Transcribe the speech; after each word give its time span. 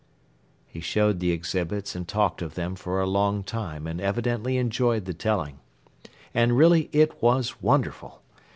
He 0.65 0.79
showed 0.79 1.19
the 1.19 1.29
exhibits 1.31 1.95
and 1.95 2.07
talked 2.07 2.41
of 2.41 2.55
them 2.55 2.73
for 2.73 2.99
a 2.99 3.05
long 3.05 3.43
time 3.43 3.85
and 3.85 4.01
evidently 4.01 4.57
enjoyed 4.57 5.05
the 5.05 5.13
telling. 5.13 5.59
And 6.33 6.57
really 6.57 6.89
it 6.91 7.21
was 7.21 7.61
wonderful! 7.61 8.23